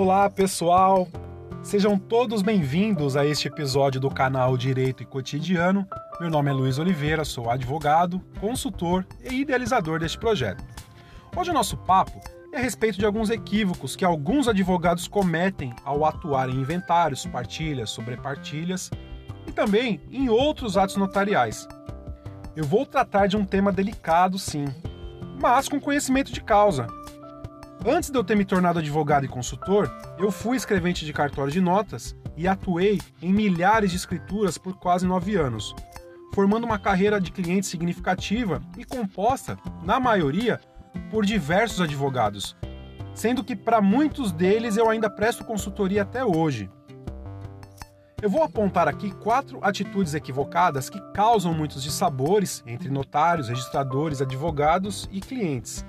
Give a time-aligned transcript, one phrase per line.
[0.00, 1.08] Olá, pessoal!
[1.60, 5.84] Sejam todos bem-vindos a este episódio do canal Direito e Cotidiano.
[6.20, 10.64] Meu nome é Luiz Oliveira, sou advogado, consultor e idealizador deste projeto.
[11.36, 12.20] Hoje o nosso papo
[12.54, 17.90] é a respeito de alguns equívocos que alguns advogados cometem ao atuar em inventários, partilhas,
[17.90, 18.92] sobrepartilhas
[19.48, 21.66] e também em outros atos notariais.
[22.54, 24.66] Eu vou tratar de um tema delicado, sim,
[25.40, 26.86] mas com conhecimento de causa.
[27.86, 29.88] Antes de eu ter me tornado advogado e consultor,
[30.18, 35.06] eu fui escrevente de cartório de notas e atuei em milhares de escrituras por quase
[35.06, 35.74] nove anos,
[36.34, 40.60] formando uma carreira de cliente significativa e composta, na maioria,
[41.08, 42.56] por diversos advogados,
[43.14, 46.68] sendo que para muitos deles eu ainda presto consultoria até hoje.
[48.20, 55.08] Eu vou apontar aqui quatro atitudes equivocadas que causam muitos dissabores entre notários, registradores, advogados
[55.12, 55.86] e clientes.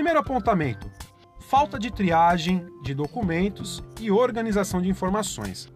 [0.00, 0.90] Primeiro apontamento:
[1.40, 5.70] falta de triagem de documentos e organização de informações.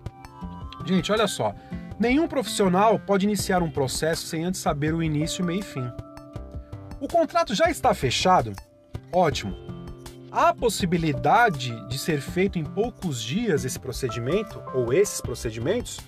[0.87, 1.55] Gente, olha só,
[2.01, 5.87] nenhum profissional pode iniciar um processo sem antes saber o início, meio e fim.
[6.99, 8.55] O contrato já está fechado?
[9.13, 9.55] Ótimo.
[10.33, 16.01] Há possibilidade de ser feito em poucos dias esse procedimento ou esses procedimentos?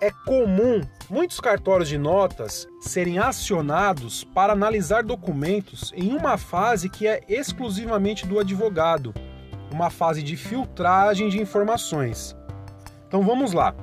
[0.00, 7.06] É comum muitos cartórios de notas serem acionados para analisar documentos em uma fase que
[7.06, 9.12] é exclusivamente do advogado,
[9.70, 12.34] uma fase de filtragem de informações.
[13.06, 13.74] Então vamos lá.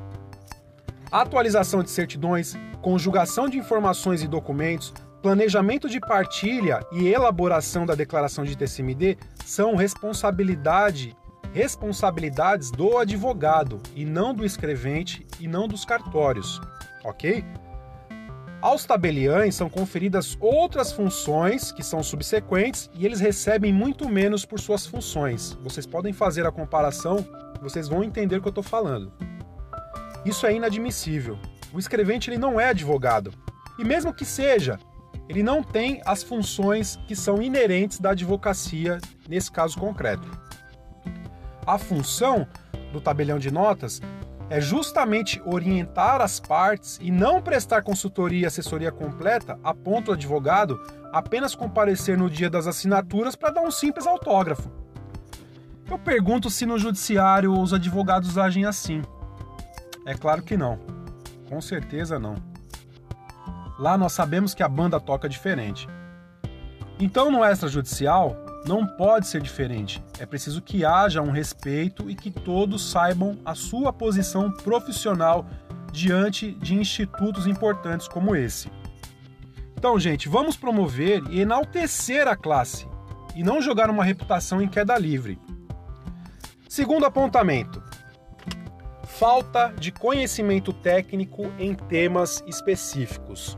[1.11, 8.45] Atualização de certidões, conjugação de informações e documentos, Planejamento de partilha e elaboração da declaração
[8.45, 11.15] de TCMD são responsabilidade
[11.53, 16.61] responsabilidades do advogado e não do escrevente e não dos cartórios,
[17.03, 17.43] ok?
[18.59, 24.59] Aos tabeliães são conferidas outras funções que são subsequentes e eles recebem muito menos por
[24.59, 25.53] suas funções.
[25.61, 27.25] Vocês podem fazer a comparação,
[27.61, 29.13] vocês vão entender o que eu estou falando.
[30.25, 31.37] Isso é inadmissível.
[31.71, 33.31] O escrevente ele não é advogado.
[33.77, 34.79] E mesmo que seja,
[35.29, 38.97] ele não tem as funções que são inerentes da advocacia
[39.29, 40.46] nesse caso concreto.
[41.67, 42.47] A função
[42.93, 44.01] do tabelião de notas
[44.49, 50.13] é justamente orientar as partes e não prestar consultoria e assessoria completa a ponto do
[50.13, 50.79] advogado
[51.11, 54.71] apenas comparecer no dia das assinaturas para dar um simples autógrafo.
[55.91, 59.01] Eu pergunto se no judiciário os advogados agem assim.
[60.05, 60.79] É claro que não.
[61.49, 62.35] Com certeza não.
[63.77, 65.85] Lá nós sabemos que a banda toca diferente.
[66.97, 70.03] Então, no extrajudicial, não pode ser diferente.
[70.19, 75.45] É preciso que haja um respeito e que todos saibam a sua posição profissional
[75.91, 78.69] diante de institutos importantes como esse.
[79.75, 82.87] Então, gente, vamos promover e enaltecer a classe
[83.35, 85.39] e não jogar uma reputação em queda livre.
[86.67, 87.81] Segundo apontamento:
[89.03, 93.57] falta de conhecimento técnico em temas específicos.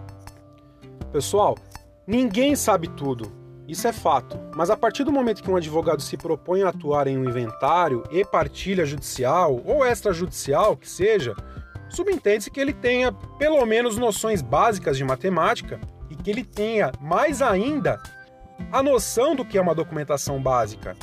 [1.12, 1.58] Pessoal,
[2.06, 3.39] ninguém sabe tudo.
[3.70, 4.36] Isso é fato.
[4.56, 8.04] Mas a partir do momento que um advogado se propõe a atuar em um inventário
[8.10, 11.36] e partilha judicial ou extrajudicial, que seja,
[11.88, 17.44] subentende-se que ele tenha pelo menos noções básicas de matemática e que ele tenha, mais
[17.44, 18.02] ainda,
[18.72, 20.98] a noção do que é uma documentação básica.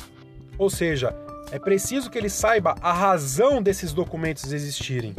[0.57, 1.15] Ou seja,
[1.53, 5.15] é preciso que ele saiba a razão desses documentos existirem.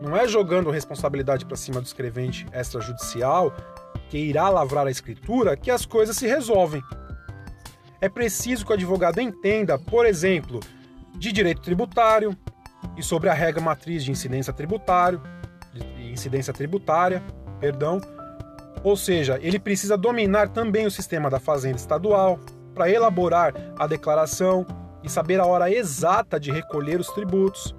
[0.00, 3.54] Não é jogando responsabilidade para cima do escrevente extrajudicial
[4.12, 6.82] que irá lavrar a escritura que as coisas se resolvem.
[7.98, 10.60] É preciso que o advogado entenda, por exemplo,
[11.14, 12.36] de direito tributário
[12.94, 15.22] e sobre a regra matriz de incidência tributário,
[15.72, 17.22] de incidência tributária,
[17.58, 18.02] perdão.
[18.84, 22.38] Ou seja, ele precisa dominar também o sistema da fazenda estadual
[22.74, 24.66] para elaborar a declaração
[25.02, 27.74] e saber a hora exata de recolher os tributos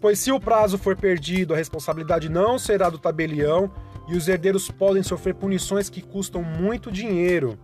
[0.00, 3.70] pois se o prazo for perdido, a responsabilidade não será do tabelião
[4.10, 7.58] e os herdeiros podem sofrer punições que custam muito dinheiro.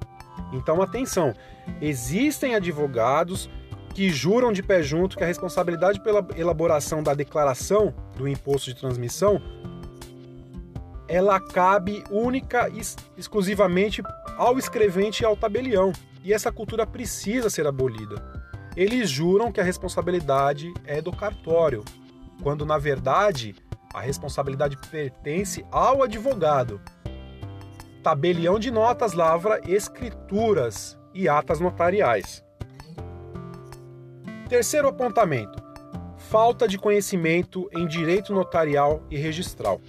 [0.53, 1.35] Então, atenção:
[1.81, 3.51] existem advogados
[3.95, 8.79] que juram de pé junto que a responsabilidade pela elaboração da declaração do imposto de
[8.79, 9.41] transmissão
[11.09, 12.81] ela cabe única e
[13.17, 14.03] exclusivamente
[14.37, 15.93] ao escrevente e ao tabelião.
[16.23, 18.23] E essa cultura precisa ser abolida.
[18.77, 21.85] Eles juram que a responsabilidade é do cartório,
[22.43, 23.55] quando na verdade
[23.93, 26.81] a responsabilidade pertence ao advogado.
[28.03, 32.45] Tabelião de notas lavra escrituras e atas notariais.
[34.49, 35.61] Terceiro apontamento:
[36.17, 39.81] falta de conhecimento em direito notarial e registral.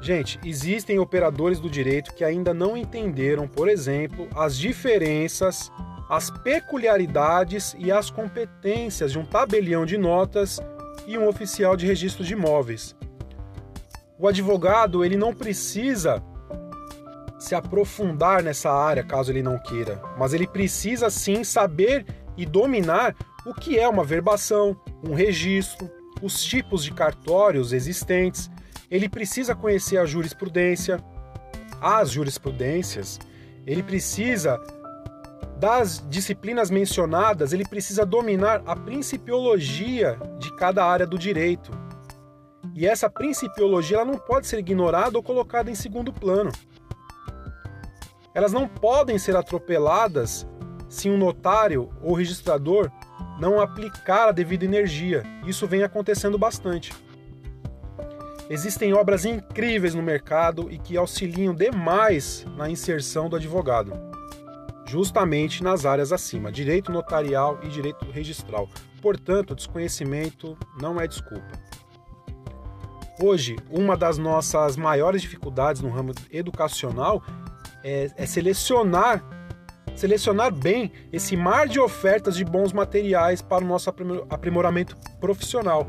[0.00, 5.72] Gente, existem operadores do direito que ainda não entenderam, por exemplo, as diferenças,
[6.08, 10.60] as peculiaridades e as competências de um tabelião de notas
[11.06, 12.96] e um oficial de registro de imóveis.
[14.18, 16.22] O advogado, ele não precisa
[17.38, 22.06] se aprofundar nessa área caso ele não queira, mas ele precisa sim saber
[22.36, 23.14] e dominar
[23.44, 28.50] o que é uma verbação, um registro, os tipos de cartórios existentes.
[28.90, 31.02] Ele precisa conhecer a jurisprudência,
[31.80, 33.18] as jurisprudências.
[33.66, 34.58] Ele precisa
[35.58, 41.70] das disciplinas mencionadas, ele precisa dominar a principiologia de cada área do direito.
[42.74, 46.52] E essa principiologia ela não pode ser ignorada ou colocada em segundo plano.
[48.34, 50.46] Elas não podem ser atropeladas
[50.90, 52.90] se um notário ou registrador
[53.40, 55.22] não aplicar a devida energia.
[55.46, 56.92] Isso vem acontecendo bastante.
[58.48, 63.92] Existem obras incríveis no mercado e que auxiliam demais na inserção do advogado,
[64.86, 68.68] justamente nas áreas acima, direito notarial e direito registral.
[69.02, 71.60] Portanto, desconhecimento não é desculpa.
[73.20, 77.22] Hoje, uma das nossas maiores dificuldades no ramo educacional
[77.82, 79.24] é, é selecionar
[79.94, 83.88] selecionar bem esse mar de ofertas de bons materiais para o nosso
[84.28, 85.88] aprimoramento profissional.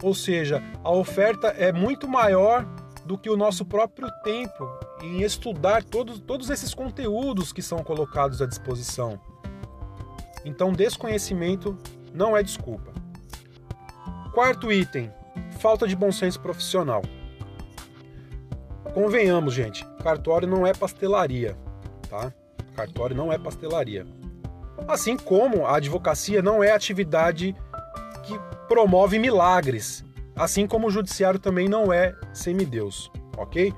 [0.00, 2.64] Ou seja, a oferta é muito maior
[3.04, 4.64] do que o nosso próprio tempo
[5.02, 9.20] em estudar todos, todos esses conteúdos que são colocados à disposição.
[10.44, 11.76] Então, desconhecimento
[12.14, 12.92] não é desculpa.
[14.32, 15.12] Quarto item:
[15.58, 17.02] falta de bom senso profissional.
[18.94, 21.56] Convenhamos, gente, cartório não é pastelaria,
[22.08, 22.32] tá?
[22.74, 24.06] Cartório não é pastelaria.
[24.86, 27.54] Assim como a advocacia não é atividade
[28.24, 28.38] que
[28.68, 30.04] promove milagres,
[30.36, 33.72] assim como o judiciário também não é semideus, ok?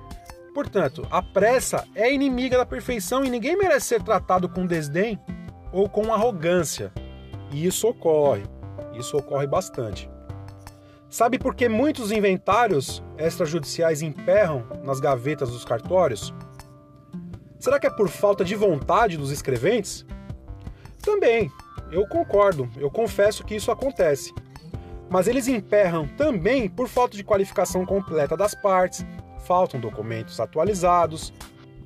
[0.54, 5.18] Portanto, a pressa é inimiga da perfeição e ninguém merece ser tratado com desdém
[5.72, 6.92] ou com arrogância.
[7.50, 8.44] E isso ocorre,
[8.94, 10.08] isso ocorre bastante.
[11.10, 16.32] Sabe por que muitos inventários extrajudiciais emperram nas gavetas dos cartórios?
[17.58, 20.06] Será que é por falta de vontade dos escreventes?
[21.02, 21.50] Também,
[21.90, 24.32] eu concordo, eu confesso que isso acontece.
[25.10, 29.04] Mas eles emperram também por falta de qualificação completa das partes,
[29.46, 31.32] faltam documentos atualizados,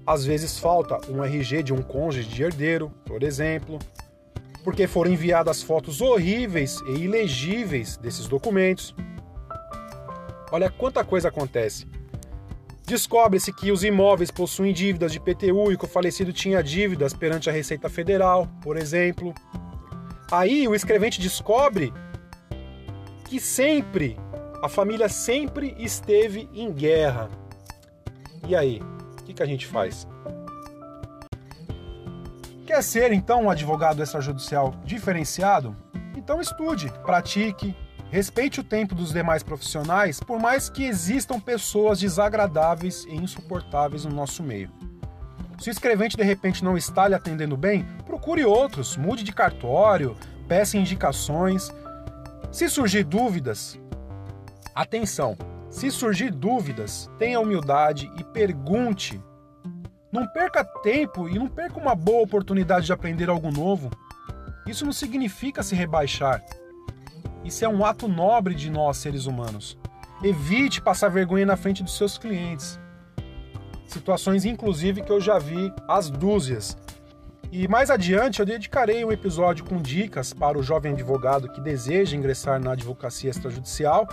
[0.06, 3.78] às vezes falta um RG de um cônjuge de herdeiro, por exemplo,
[4.64, 8.94] porque foram enviadas fotos horríveis e ilegíveis desses documentos.
[10.50, 11.86] Olha quanta coisa acontece.
[12.86, 17.50] Descobre-se que os imóveis possuem dívidas de PTU e que o falecido tinha dívidas perante
[17.50, 19.34] a Receita Federal, por exemplo.
[20.32, 21.92] Aí o escrevente descobre
[23.26, 24.18] que sempre,
[24.62, 27.28] a família sempre esteve em guerra.
[28.46, 28.80] E aí,
[29.20, 30.06] o que, que a gente faz?
[32.66, 35.76] Quer ser então um advogado extrajudicial diferenciado?
[36.16, 37.74] Então estude, pratique,
[38.10, 44.14] Respeite o tempo dos demais profissionais, por mais que existam pessoas desagradáveis e insuportáveis no
[44.14, 44.70] nosso meio.
[45.58, 50.16] Se o escrevente de repente não está lhe atendendo bem, procure outros, mude de cartório,
[50.46, 51.70] peça indicações.
[52.50, 53.78] Se surgir dúvidas,
[54.74, 55.36] atenção,
[55.70, 59.22] se surgir dúvidas, tenha humildade e pergunte.
[60.10, 63.90] Não perca tempo e não perca uma boa oportunidade de aprender algo novo.
[64.66, 66.42] Isso não significa se rebaixar.
[67.44, 69.78] Isso é um ato nobre de nós, seres humanos.
[70.22, 72.80] Evite passar vergonha na frente dos seus clientes.
[73.86, 76.76] Situações, inclusive, que eu já vi às dúzias.
[77.50, 82.14] E mais adiante eu dedicarei um episódio com dicas para o jovem advogado que deseja
[82.14, 84.06] ingressar na advocacia extrajudicial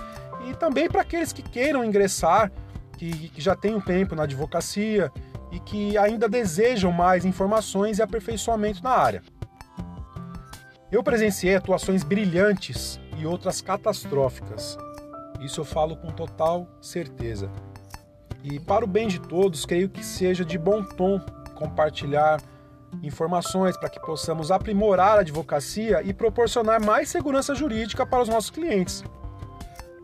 [0.45, 2.51] e também para aqueles que queiram ingressar,
[2.97, 5.11] que, que já têm um tempo na advocacia
[5.51, 9.21] e que ainda desejam mais informações e aperfeiçoamento na área.
[10.91, 14.77] Eu presenciei atuações brilhantes e outras catastróficas.
[15.41, 17.51] Isso eu falo com total certeza.
[18.43, 21.19] E para o bem de todos, creio que seja de bom tom
[21.55, 22.39] compartilhar
[23.01, 28.49] informações para que possamos aprimorar a advocacia e proporcionar mais segurança jurídica para os nossos
[28.49, 29.03] clientes.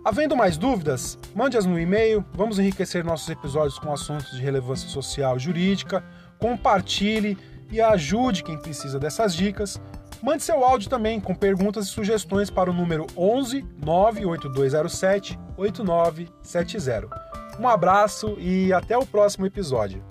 [0.04, 5.38] Havendo mais dúvidas, mande-as no e-mail, vamos enriquecer nossos episódios com assuntos de relevância social
[5.38, 6.04] e jurídica,
[6.40, 7.38] compartilhe
[7.72, 9.80] e ajude quem precisa dessas dicas.
[10.24, 17.08] Mande seu áudio também com perguntas e sugestões para o número 11 98207 8970.
[17.60, 20.04] Um abraço e até o próximo episódio.